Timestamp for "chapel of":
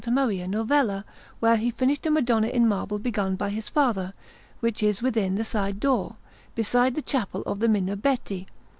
7.03-7.59